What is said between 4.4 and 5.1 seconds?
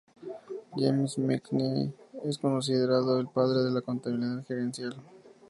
Gerencial.